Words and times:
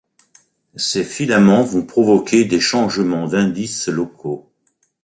Ces 0.77 1.03
filaments 1.03 1.61
vont 1.61 1.85
provoquer 1.85 2.43
des 2.43 2.59
changements 2.59 3.27
d'indice 3.27 3.87
locaux. 3.87 4.51